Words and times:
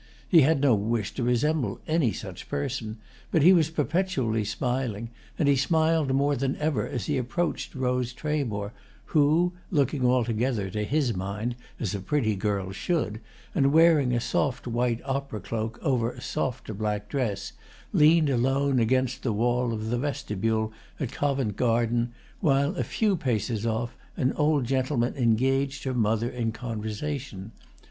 He 0.27 0.41
had 0.41 0.61
no 0.61 0.73
wish 0.73 1.13
to 1.13 1.21
resemble 1.21 1.79
any 1.87 2.11
such 2.11 2.49
person, 2.49 2.97
but 3.29 3.43
he 3.43 3.53
was 3.53 3.69
perpetually 3.69 4.43
smiling, 4.43 5.11
and 5.37 5.47
he 5.47 5.55
smiled 5.55 6.11
more 6.11 6.35
than 6.35 6.55
ever 6.55 6.87
as 6.87 7.05
he 7.05 7.19
approached 7.19 7.75
Rose 7.75 8.11
Tramore, 8.11 8.71
who, 9.13 9.53
looking 9.69 10.03
altogether, 10.03 10.71
to 10.71 10.83
his 10.83 11.15
mind, 11.15 11.53
as 11.79 11.93
a 11.93 11.99
pretty 11.99 12.35
girl 12.35 12.71
should, 12.71 13.21
and 13.53 13.71
wearing 13.71 14.11
a 14.11 14.19
soft 14.19 14.65
white 14.65 15.01
opera 15.05 15.39
cloak 15.39 15.77
over 15.83 16.09
a 16.11 16.19
softer 16.19 16.73
black 16.73 17.07
dress, 17.07 17.53
leaned 17.93 18.31
alone 18.31 18.79
against 18.79 19.21
the 19.21 19.31
wall 19.31 19.71
of 19.71 19.91
the 19.91 19.99
vestibule 19.99 20.73
at 20.99 21.11
Covent 21.11 21.55
Garden 21.57 22.11
while, 22.39 22.75
a 22.75 22.83
few 22.83 23.15
paces 23.15 23.67
off, 23.67 23.95
an 24.17 24.33
old 24.33 24.63
gentleman 24.65 25.13
engaged 25.13 25.83
her 25.83 25.93
mother 25.93 26.27
in 26.31 26.51
conversation. 26.51 27.51